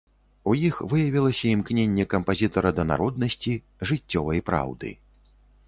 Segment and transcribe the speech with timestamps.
[0.51, 3.53] У іх выявілася імкненне кампазітара да народнасці,
[3.93, 4.89] жыццёвай праўды.